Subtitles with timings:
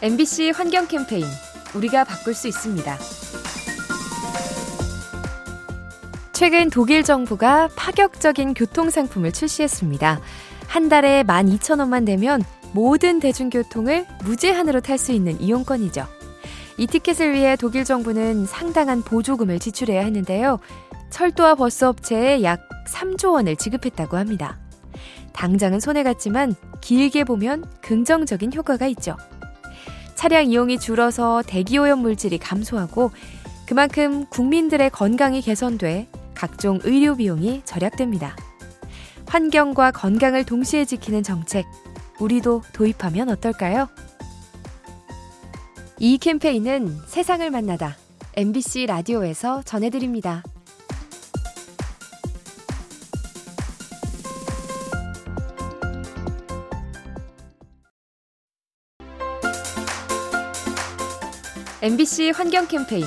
[0.00, 1.24] MBC 환경 캠페인
[1.74, 2.98] 우리가 바꿀 수 있습니다.
[6.32, 10.20] 최근 독일 정부가 파격적인 교통 상품을 출시했습니다.
[10.68, 16.06] 한 달에 12,000원만 되면 모든 대중교통을 무제한으로 탈 수 있는 이용권이죠.
[16.76, 20.60] 이 티켓을 위해 독일 정부는 상당한 보조금을 지출해야 했는데요.
[21.10, 24.60] 철도와 버스 업체에 약 3조 원을 지급했다고 합니다.
[25.32, 29.16] 당장은 손해갔지만 길게 보면 긍정적인 효과가 있죠.
[30.18, 33.12] 차량 이용이 줄어서 대기오염 물질이 감소하고
[33.66, 38.34] 그만큼 국민들의 건강이 개선돼 각종 의료 비용이 절약됩니다.
[39.28, 41.66] 환경과 건강을 동시에 지키는 정책,
[42.18, 43.86] 우리도 도입하면 어떨까요?
[46.00, 47.96] 이 캠페인은 세상을 만나다
[48.34, 50.42] MBC 라디오에서 전해드립니다.
[61.80, 63.04] MBC 환경 캠페인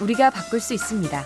[0.00, 1.22] 우리가 바꿀 수 있습니다.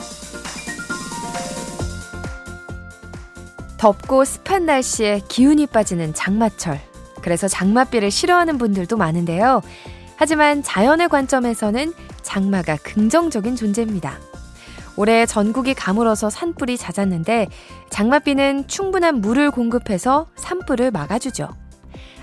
[3.77, 6.81] 덥고 습한 날씨에 기운이 빠지는 장마철.
[7.23, 9.63] 그래서 장맛비를 싫어하는 분들도 많은데요.
[10.17, 14.19] 하지만 자연의 관점에서는 장마가 긍정적인 존재입니다.
[14.97, 17.47] 올해 전국이 가물어서 산불이 잦았는데
[17.91, 21.49] 장맛비는 충분한 물을 공급해서 산불을 막아주죠.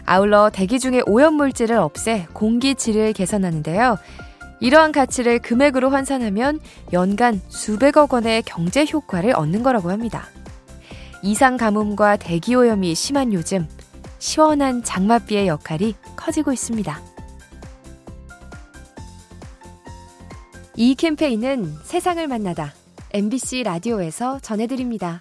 [0.05, 3.97] 아울러 대기 중의 오염물질을 없애 공기 질을 개선하는데요.
[4.59, 6.59] 이러한 가치를 금액으로 환산하면
[6.93, 10.27] 연간 수백억 원의 경제 효과를 얻는 거라고 합니다.
[11.21, 13.67] 이상 가뭄과 대기 오염이 심한 요즘
[14.19, 17.01] 시원한 장맛비의 역할이 커지고 있습니다.
[20.77, 22.73] 이 캠페인은 세상을 만나다
[23.13, 25.19] MBC 라디오에서 전해드립니다.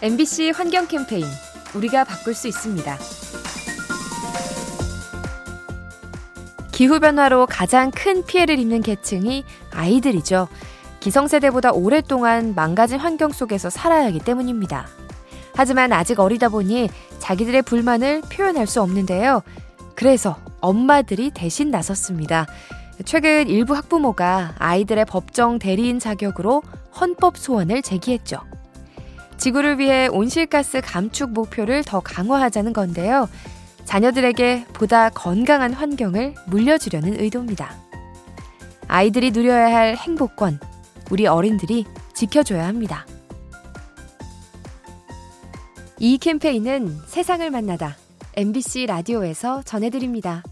[0.00, 1.24] MBC 환경 캠페인
[1.74, 2.98] 우리가 바꿀 수 있습니다.
[6.70, 10.46] 기후변화로 가장 큰 피해를 입는 계층이 아이들이죠.
[11.00, 14.86] 기성세대보다 오랫동안 망가진 환경 속에서 살아야 하기 때문입니다.
[15.56, 16.88] 하지만 아직 어리다 보니
[17.18, 19.42] 자기들의 불만을 표현할 수 없는데요.
[19.96, 22.46] 그래서 엄마들이 대신 나섰습니다.
[23.04, 26.62] 최근 일부 학부모가 아이들의 법정 대리인 자격으로
[27.00, 28.38] 헌법 소원을 제기했죠.
[29.38, 33.28] 지구를 위해 온실가스 감축 목표를 더 강화하자는 건데요.
[33.84, 37.72] 자녀들에게 보다 건강한 환경을 물려주려는 의도입니다.
[38.86, 40.58] 아이들이 누려야 할 행복권,
[41.10, 43.06] 우리 어른들이 지켜줘야 합니다.
[45.98, 47.96] 이 캠페인은 세상을 만나다
[48.36, 50.42] MBC 라디오에서 전해드립니다.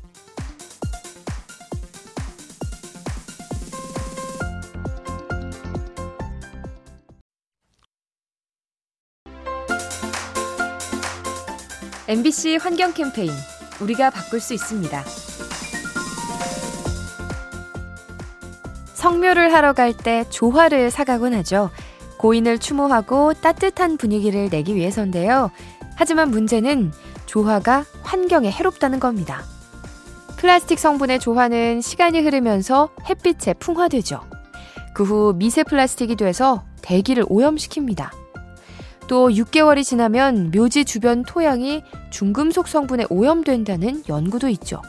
[12.08, 13.30] MBC 환경 캠페인
[13.80, 15.04] 우리가 바꿀 수 있습니다.
[18.94, 21.70] 성묘를 하러 갈 때 조화를 사가곤 하죠.
[22.18, 25.50] 고인을 추모하고 따뜻한 분위기를 내기 위해서인데요.
[25.96, 26.92] 하지만 문제는
[27.26, 29.42] 조화가 환경에 해롭다는 겁니다.
[30.36, 34.20] 플라스틱 성분의 조화는 시간이 흐르면서 햇빛에 풍화되죠.
[34.94, 38.10] 그 후 미세 플라스틱이 돼서 대기를 오염시킵니다.
[39.08, 44.82] 또 6개월이 지나면 묘지 주변 토양이 중금속 성분에 오염된다는 연구도 있죠.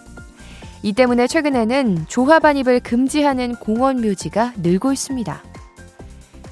[0.84, 5.44] 이 때문에 최근에는 조화 반입을 금지하는 공원 묘지가 늘고 있습니다.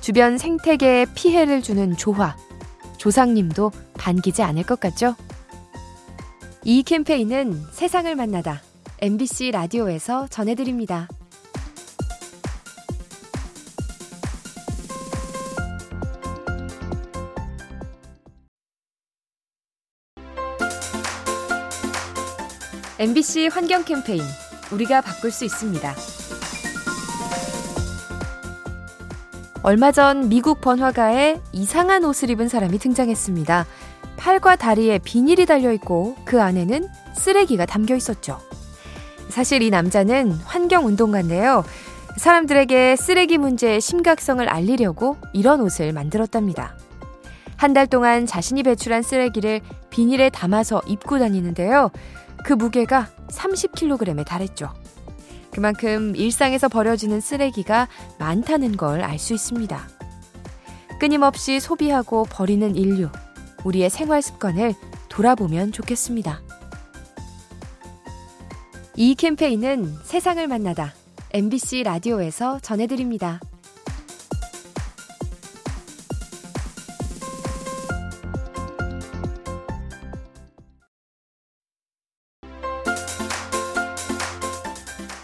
[0.02, 2.36] 주변 생태계에 피해를 주는 조화.
[2.98, 5.16] 조상님도 반기지 않을 것 같죠?
[6.64, 8.62] 이 캠페인은 세상을 만나다
[9.00, 11.08] MBC 라디오에서 전해드립니다.
[22.98, 24.22] MBC 환경 캠페인
[24.72, 25.96] 우리가 바꿀 수 있습니다.
[29.64, 33.66] 얼마 전 미국 번화가에 이상한 옷을 입은 사람이 등장했습니다.
[34.16, 38.40] 팔과 다리에 비닐이 달려 있고 그 안에는 쓰레기가 담겨 있었죠.
[39.30, 41.66] 사실 이 남자는 환경 운동가인데요.
[42.18, 46.78] 사람들에게 쓰레기 문제의 심각성을 알리려고 이런 옷을 만들었답니다.
[47.58, 51.90] 한 달 동안 자신이 배출한 쓰레기를 비닐에 담아서 입고 다니는데요.
[52.46, 54.72] 그 무게가 30kg에 달했죠.
[55.52, 57.88] 그만큼 일상에서 버려지는 쓰레기가
[58.20, 59.88] 많다는 걸 알 수 있습니다.
[61.00, 63.10] 끊임없이 소비하고 버리는 인류,
[63.64, 64.76] 우리의 생활 습관을
[65.10, 66.42] 돌아보면 좋겠습니다.
[68.96, 70.94] 이 캠페인은 세상을 만나다
[71.34, 73.40] MBC 라디오에서 전해드립니다.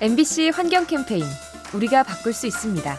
[0.02, 1.24] MBC 환경 캠페인
[1.76, 2.98] 우리가 바꿀 수 있습니다.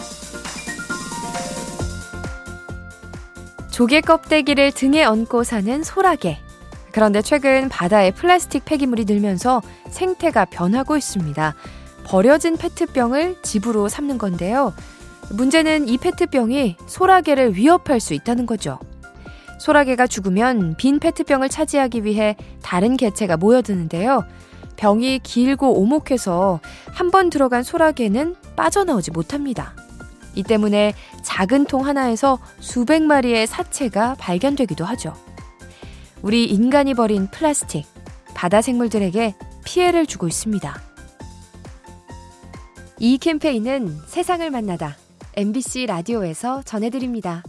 [3.72, 6.38] 조개 껍데기를 등에 얹고 사는 소라게.
[6.92, 11.56] 그런데 최근 바다에 플라스틱 폐기물이 늘면서 생태가 변하고 있습니다.
[12.04, 14.72] 버려진 페트병을 집으로 삼는 건데요.
[15.32, 18.78] 문제는 이 페트병이 소라게를 위협할 수 있다는 거죠.
[19.58, 24.24] 소라게가 죽으면 빈 페트병을 차지하기 위해 다른 개체가 모여드는데요.
[24.82, 26.58] 병이 길고 오목해서
[26.90, 29.76] 한 번 들어간 소라게는 빠져나오지 못합니다.
[30.34, 35.14] 이 때문에 작은 통 하나에서 수백 마리의 사체가 발견되기도 하죠.
[36.22, 37.86] 우리 인간이 버린 플라스틱,
[38.34, 40.74] 바다 생물들에게 피해를 주고 있습니다.
[42.98, 44.96] 이 캠페인은 세상을 만나다
[45.36, 47.44] MBC 라디오에서 전해드립니다.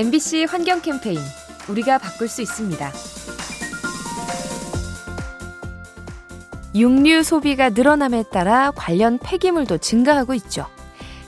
[0.00, 1.18] MBC 환경 캠페인
[1.68, 2.90] 우리가 바꿀 수 있습니다.
[6.74, 10.64] 육류 소비가 늘어남에 따라 관련 폐기물도 증가하고 있죠.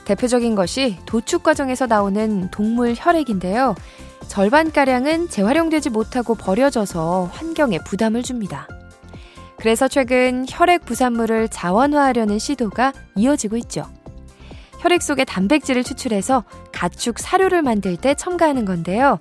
[0.05, 3.75] 대표적인 것이 도축 과정에서 나오는 동물 혈액인데요.
[4.27, 8.67] 절반가량은 재활용되지 못하고 버려져서 환경에 부담을 줍니다.
[9.59, 13.85] 그래서 최근 혈액 부산물을 자원화하려는 시도가 이어지고 있죠.
[14.83, 16.43] 혈액 속에 단백질을 추출해서
[16.73, 19.17] 가축 사료를 만들 때 첨가하는 건데요.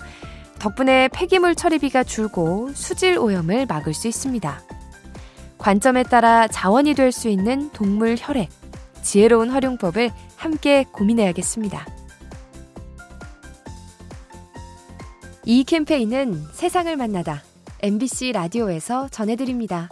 [0.58, 4.60] 덕분에 폐기물 처리비가 줄고 수질 오염을 막을 수 있습니다.
[5.58, 8.48] 관점에 따라 자원이 될 수 있는 동물 혈액,
[9.02, 11.86] 지혜로운 활용법을 함께 고민해야겠습니다.
[15.44, 17.40] 이 캠페인은 세상을 만나다
[17.82, 19.88] MBC 라디오에서 전해드립니다.